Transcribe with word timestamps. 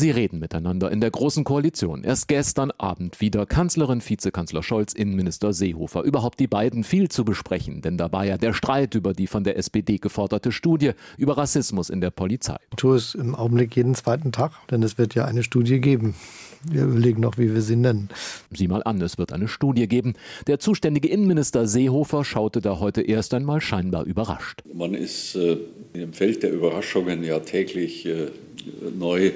Sie 0.00 0.10
reden 0.10 0.38
miteinander 0.38 0.90
in 0.90 1.02
der 1.02 1.10
Großen 1.10 1.44
Koalition. 1.44 2.04
Erst 2.04 2.26
gestern 2.26 2.70
Abend 2.78 3.20
wieder 3.20 3.44
Kanzlerin, 3.44 4.00
Vizekanzler 4.00 4.62
Scholz, 4.62 4.94
Innenminister 4.94 5.52
Seehofer. 5.52 6.04
Überhaupt 6.04 6.40
die 6.40 6.46
beiden 6.46 6.84
viel 6.84 7.10
zu 7.10 7.22
besprechen, 7.22 7.82
denn 7.82 7.98
da 7.98 8.10
war 8.10 8.24
ja 8.24 8.38
der 8.38 8.54
Streit 8.54 8.94
über 8.94 9.12
die 9.12 9.26
von 9.26 9.44
der 9.44 9.58
SPD 9.58 9.98
geforderte 9.98 10.52
Studie 10.52 10.92
über 11.18 11.36
Rassismus 11.36 11.90
in 11.90 12.00
der 12.00 12.08
Polizei. 12.08 12.56
Ich 12.70 12.76
tue 12.76 12.96
es 12.96 13.14
im 13.14 13.34
Augenblick 13.34 13.76
jeden 13.76 13.94
zweiten 13.94 14.32
Tag, 14.32 14.52
denn 14.70 14.82
es 14.82 14.96
wird 14.96 15.14
ja 15.14 15.26
eine 15.26 15.42
Studie 15.42 15.82
geben. 15.82 16.14
Wir 16.66 16.84
überlegen 16.84 17.20
noch, 17.20 17.36
wie 17.36 17.52
wir 17.52 17.60
sie 17.60 17.76
nennen. 17.76 18.08
Sieh 18.50 18.68
mal 18.68 18.82
an, 18.82 19.02
es 19.02 19.18
wird 19.18 19.34
eine 19.34 19.48
Studie 19.48 19.86
geben. 19.86 20.14
Der 20.46 20.60
zuständige 20.60 21.08
Innenminister 21.08 21.66
Seehofer 21.66 22.24
schaute 22.24 22.62
da 22.62 22.80
heute 22.80 23.02
erst 23.02 23.34
einmal 23.34 23.60
scheinbar 23.60 24.04
überrascht. 24.04 24.62
Man 24.72 24.94
ist 24.94 25.36
äh, 25.36 25.58
im 25.92 26.14
Feld 26.14 26.42
der 26.42 26.52
Überraschungen 26.52 27.22
ja 27.22 27.40
täglich 27.40 28.06
äh, 28.06 28.28
neu 28.98 29.32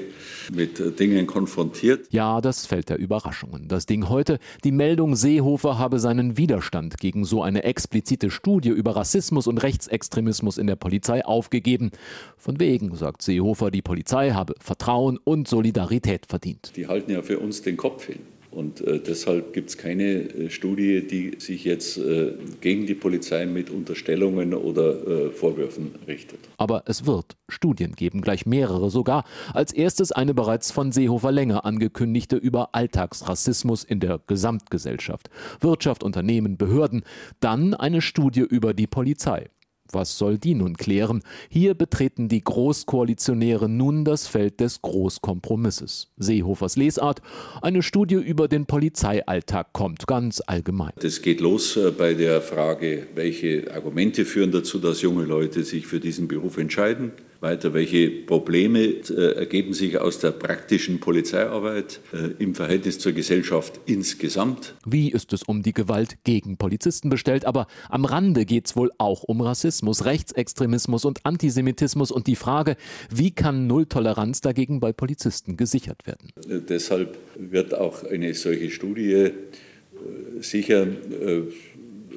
mit 0.52 0.98
Dingen 0.98 1.26
konfrontiert. 1.26 2.06
Ja, 2.10 2.40
das 2.40 2.66
Feld 2.66 2.88
der 2.88 2.98
Überraschungen. 2.98 3.68
Das 3.68 3.86
Ding 3.86 4.08
heute, 4.08 4.38
die 4.62 4.72
Meldung 4.72 5.16
Seehofer 5.16 5.78
habe 5.78 5.98
seinen 5.98 6.36
Widerstand 6.36 6.98
gegen 6.98 7.24
so 7.24 7.42
eine 7.42 7.64
explizite 7.64 8.30
Studie 8.30 8.70
über 8.70 8.96
Rassismus 8.96 9.46
und 9.46 9.58
Rechtsextremismus 9.58 10.58
in 10.58 10.66
der 10.66 10.76
Polizei 10.76 11.24
aufgegeben. 11.24 11.90
Von 12.36 12.60
wegen, 12.60 12.94
sagt 12.94 13.22
Seehofer, 13.22 13.70
die 13.70 13.82
Polizei 13.82 14.30
habe 14.30 14.54
Vertrauen 14.60 15.18
und 15.22 15.48
Solidarität 15.48 16.26
verdient. 16.26 16.72
Die 16.76 16.86
halten 16.86 17.10
ja 17.10 17.22
für 17.22 17.38
uns 17.38 17.62
den 17.62 17.76
Kopf 17.76 18.06
hin. 18.06 18.33
Und 18.54 18.80
äh, 18.82 19.00
deshalb 19.00 19.52
gibt 19.52 19.70
es 19.70 19.78
keine 19.78 20.04
äh, 20.04 20.50
Studie, 20.50 21.06
die 21.06 21.36
sich 21.38 21.64
jetzt 21.64 21.98
äh, 21.98 22.34
gegen 22.60 22.86
die 22.86 22.94
Polizei 22.94 23.46
mit 23.46 23.68
Unterstellungen 23.68 24.54
oder 24.54 25.06
äh, 25.06 25.30
Vorwürfen 25.30 25.94
richtet. 26.06 26.38
Aber 26.56 26.84
es 26.86 27.04
wird 27.04 27.36
Studien 27.48 27.92
geben, 27.92 28.20
gleich 28.20 28.46
mehrere 28.46 28.90
sogar. 28.90 29.24
Als 29.52 29.72
erstes 29.72 30.12
eine 30.12 30.34
bereits 30.34 30.70
von 30.70 30.92
Seehofer 30.92 31.32
länger 31.32 31.64
angekündigte 31.64 32.36
über 32.36 32.74
Alltagsrassismus 32.74 33.82
in 33.82 33.98
der 33.98 34.20
Gesamtgesellschaft. 34.26 35.30
Wirtschaft, 35.60 36.04
Unternehmen, 36.04 36.56
Behörden. 36.56 37.02
Dann 37.40 37.74
eine 37.74 38.00
Studie 38.00 38.42
über 38.42 38.72
die 38.72 38.86
Polizei. 38.86 39.50
Was 39.92 40.18
soll 40.18 40.38
die 40.38 40.54
nun 40.54 40.76
klären? 40.76 41.22
Hier 41.48 41.74
betreten 41.74 42.28
die 42.28 42.42
Großkoalitionäre 42.42 43.68
nun 43.68 44.04
das 44.04 44.26
Feld 44.26 44.60
des 44.60 44.82
Großkompromisses. 44.82 46.08
Seehofers 46.16 46.76
Lesart, 46.76 47.20
eine 47.62 47.82
Studie 47.82 48.16
über 48.16 48.48
den 48.48 48.66
Polizeialltag 48.66 49.72
kommt 49.72 50.06
ganz 50.06 50.42
allgemein. 50.46 50.92
Das 51.00 51.22
geht 51.22 51.40
los 51.40 51.76
äh, 51.76 51.90
bei 51.90 52.14
der 52.14 52.40
Frage, 52.40 53.06
welche 53.14 53.72
Argumente 53.74 54.24
führen 54.24 54.52
dazu, 54.52 54.78
dass 54.78 55.02
junge 55.02 55.24
Leute 55.24 55.64
sich 55.64 55.86
für 55.86 56.00
diesen 56.00 56.28
Beruf 56.28 56.56
entscheiden. 56.56 57.12
Weiter, 57.40 57.74
welche 57.74 58.08
Probleme 58.10 58.80
äh, 58.80 59.36
ergeben 59.36 59.74
sich 59.74 59.98
aus 59.98 60.18
der 60.18 60.30
praktischen 60.30 61.00
Polizeiarbeit 61.00 62.00
äh, 62.12 62.42
im 62.42 62.54
Verhältnis 62.54 62.98
zur 62.98 63.12
Gesellschaft 63.12 63.80
insgesamt? 63.86 64.74
Wie 64.86 65.10
ist 65.10 65.32
es 65.32 65.42
um 65.42 65.62
die 65.62 65.72
Gewalt 65.72 66.16
gegen 66.24 66.56
Polizisten 66.56 67.10
bestellt? 67.10 67.44
Aber 67.44 67.66
am 67.88 68.04
Rande 68.04 68.44
geht 68.44 68.66
es 68.66 68.76
wohl 68.76 68.90
auch 68.98 69.22
um 69.24 69.40
Rassismus, 69.40 70.04
Rechtsextremismus 70.04 71.04
und 71.04 71.24
Antisemitismus 71.24 72.10
und 72.10 72.26
die 72.26 72.36
Frage, 72.36 72.76
wie 73.10 73.30
kann 73.30 73.66
Nulltoleranz 73.66 74.40
dagegen 74.40 74.80
bei 74.80 74.92
Polizisten 74.92 75.56
gesichert 75.56 76.06
werden? 76.06 76.30
Äh, 76.48 76.60
deshalb 76.66 77.18
wird 77.36 77.74
auch 77.74 78.04
eine 78.04 78.34
solche 78.34 78.70
Studie 78.70 79.30
sicher 80.40 80.88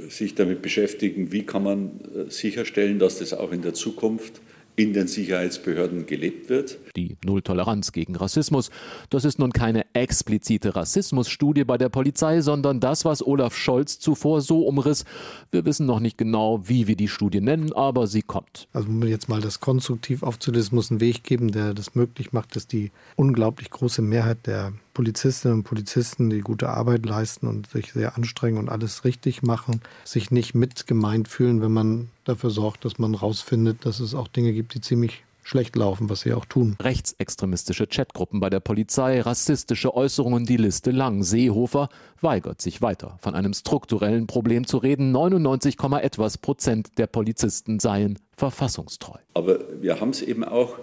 sich 0.09 0.35
damit 0.35 0.61
beschäftigen, 0.61 1.31
wie 1.31 1.43
kann 1.43 1.63
man 1.63 1.91
sicherstellen, 2.27 2.99
dass 2.99 3.19
das 3.19 3.33
auch 3.33 3.51
in 3.51 3.61
der 3.61 3.73
Zukunft 3.73 4.41
in 4.77 4.93
den 4.93 5.07
Sicherheitsbehörden 5.07 6.05
gelebt 6.05 6.49
wird. 6.49 6.77
Die 6.95 7.17
Nulltoleranz 7.25 7.91
gegen 7.91 8.15
Rassismus, 8.15 8.69
das 9.09 9.25
ist 9.25 9.39
nun 9.39 9.51
keine 9.51 9.85
explizite 9.93 10.75
Rassismusstudie 10.75 11.63
bei 11.63 11.79
der 11.79 11.89
Polizei, 11.89 12.41
sondern 12.41 12.79
das, 12.79 13.03
was 13.03 13.25
Olaf 13.25 13.55
Scholz 13.55 13.99
zuvor 13.99 14.41
so 14.41 14.61
umriss. 14.61 15.03
Wir 15.51 15.65
wissen 15.65 15.87
noch 15.87 15.99
nicht 15.99 16.17
genau, 16.17 16.61
wie 16.69 16.87
wir 16.87 16.95
die 16.95 17.07
Studie 17.07 17.41
nennen, 17.41 17.73
aber 17.73 18.05
sie 18.05 18.21
kommt. 18.21 18.67
Also 18.71 18.87
um 18.87 19.03
jetzt 19.03 19.27
mal 19.27 19.41
das 19.41 19.59
konstruktiv 19.59 20.21
aufzulösen, 20.21 20.75
muss 20.75 20.91
einen 20.91 21.01
Weg 21.01 21.23
geben, 21.23 21.51
der 21.51 21.73
das 21.73 21.95
möglich 21.95 22.31
macht, 22.31 22.55
dass 22.55 22.67
die 22.67 22.91
unglaublich 23.15 23.71
große 23.71 24.03
Mehrheit 24.03 24.45
der 24.45 24.73
Polizistinnen 24.97 25.59
und 25.59 25.63
Polizisten, 25.63 26.31
die 26.31 26.39
gute 26.39 26.69
Arbeit 26.69 27.05
leisten 27.05 27.45
und 27.45 27.69
sich 27.69 27.93
sehr 27.93 28.17
anstrengen 28.17 28.57
und 28.57 28.67
alles 28.67 29.05
richtig 29.05 29.43
machen, 29.43 29.81
sich 30.03 30.31
nicht 30.31 30.55
mit 30.55 30.87
gemeint 30.87 31.27
fühlen, 31.27 31.61
wenn 31.61 31.71
man 31.71 32.09
dafür 32.25 32.49
sorgt, 32.49 32.83
dass 32.83 32.97
man 32.97 33.13
rausfindet, 33.13 33.85
dass 33.85 33.99
es 33.99 34.15
auch 34.15 34.27
Dinge 34.27 34.53
gibt, 34.53 34.73
die 34.73 34.81
ziemlich 34.81 35.23
schlecht 35.43 35.75
laufen, 35.75 36.09
was 36.09 36.21
sie 36.21 36.33
auch 36.33 36.45
tun. 36.45 36.77
Rechtsextremistische 36.81 37.85
Chatgruppen 37.85 38.39
bei 38.39 38.49
der 38.49 38.59
Polizei, 38.59 39.21
rassistische 39.21 39.93
Äußerungen, 39.93 40.47
die 40.47 40.57
Liste 40.57 40.89
lang. 40.89 41.21
Seehofer 41.21 41.89
weigert 42.19 42.59
sich 42.59 42.81
weiter, 42.81 43.19
von 43.21 43.35
einem 43.35 43.53
strukturellen 43.53 44.25
Problem 44.25 44.65
zu 44.65 44.79
reden. 44.79 45.11
99, 45.11 45.77
etwas 46.01 46.39
Prozent 46.39 46.97
der 46.97 47.05
Polizisten 47.05 47.79
seien 47.79 48.17
verfassungstreu. 48.35 49.19
Aber 49.35 49.59
wir 49.79 50.01
haben 50.01 50.09
es 50.09 50.23
eben 50.23 50.43
auch 50.43 50.79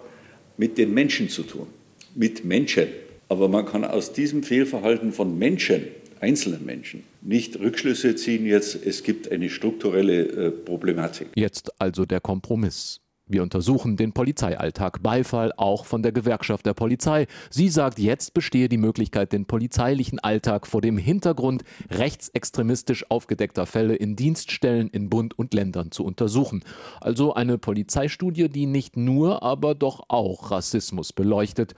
mit 0.57 0.79
den 0.79 0.95
Menschen 0.95 1.29
zu 1.29 1.43
tun, 1.43 1.67
mit 2.15 2.45
Menschen. 2.45 2.87
Aber 3.29 3.49
man 3.49 3.67
kann 3.67 3.85
aus 3.85 4.13
diesem 4.13 4.43
Fehlverhalten 4.43 5.13
von 5.13 5.39
Menschen, 5.39 5.83
einzelnen 6.21 6.65
Menschen, 6.65 7.05
nicht 7.23 7.59
Rückschlüsse 7.59 8.17
ziehen 8.17 8.47
jetzt, 8.47 8.85
es 8.85 9.03
gibt 9.03 9.31
eine 9.31 9.51
strukturelle 9.51 10.23
äh, 10.23 10.51
Problematik. 10.51 11.29
Jetzt 11.35 11.73
also 11.81 12.05
der 12.05 12.21
Kompromiss. 12.21 13.01
Wir 13.27 13.43
untersuchen 13.43 13.97
den 13.97 14.13
Polizeialltag. 14.13 15.03
Beifall 15.03 15.51
auch 15.57 15.87
von 15.87 16.03
der 16.03 16.13
Gewerkschaft 16.13 16.67
der 16.67 16.75
Polizei. 16.75 17.27
Sie 17.49 17.71
sagt, 17.71 17.99
jetzt 17.99 18.35
bestehe 18.35 18.69
die 18.69 18.77
Möglichkeit, 18.77 19.33
den 19.33 19.47
polizeilichen 19.47 20.19
Alltag 20.19 20.67
vor 20.67 20.83
dem 20.83 20.99
Hintergrund 20.99 21.65
rechtsextremistisch 21.91 23.11
aufgedeckter 23.11 23.65
Fälle 23.65 23.95
in 23.95 24.15
Dienststellen 24.15 24.91
in 24.91 25.09
Bund 25.09 25.39
und 25.39 25.55
Ländern 25.55 25.91
zu 25.91 26.05
untersuchen. 26.05 26.65
Also 27.01 27.33
eine 27.33 27.57
Polizeistudie, 27.57 28.51
die 28.51 28.67
nicht 28.67 28.99
nur, 28.99 29.43
aber 29.43 29.75
doch 29.75 30.05
auch 30.09 30.51
Rassismus 30.51 31.15
beleuchtet. 31.15 31.75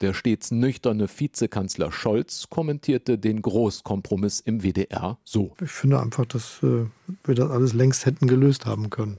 Der 0.00 0.14
stets 0.14 0.50
nüchterne 0.50 1.08
Vizekanzler 1.08 1.92
Scholz 1.92 2.48
kommentierte 2.48 3.18
den 3.18 3.42
Großkompromiss 3.42 4.40
im 4.40 4.62
WDR 4.62 5.18
so. 5.24 5.54
Ich 5.60 5.70
finde 5.70 6.00
einfach, 6.00 6.24
dass 6.24 6.62
äh, 6.62 6.86
wir 7.24 7.34
das 7.34 7.50
alles 7.50 7.74
längst 7.74 8.06
hätten 8.06 8.26
gelöst 8.26 8.64
haben 8.64 8.88
können. 8.88 9.18